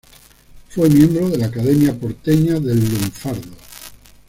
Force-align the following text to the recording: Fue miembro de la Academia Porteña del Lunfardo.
Fue 0.69 0.89
miembro 0.89 1.29
de 1.29 1.37
la 1.37 1.45
Academia 1.45 1.93
Porteña 1.95 2.53
del 2.53 2.79
Lunfardo. 2.89 3.51